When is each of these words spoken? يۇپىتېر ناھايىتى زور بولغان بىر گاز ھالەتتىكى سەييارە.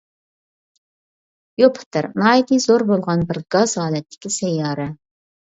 يۇپىتېر 1.63 2.07
ناھايىتى 2.21 2.59
زور 2.65 2.85
بولغان 2.93 3.27
بىر 3.33 3.41
گاز 3.59 3.77
ھالەتتىكى 3.83 4.35
سەييارە. 4.41 4.91